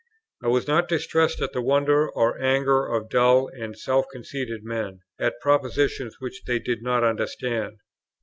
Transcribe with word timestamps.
I 0.43 0.47
was 0.47 0.67
not 0.67 0.87
distressed 0.87 1.43
at 1.43 1.53
the 1.53 1.61
wonder 1.61 2.09
or 2.09 2.41
anger 2.41 2.87
of 2.87 3.07
dull 3.07 3.49
and 3.49 3.77
self 3.77 4.07
conceited 4.11 4.61
men, 4.63 5.01
at 5.19 5.39
propositions 5.39 6.15
which 6.19 6.41
they 6.47 6.57
did 6.57 6.81
not 6.81 7.03
understand. 7.03 7.77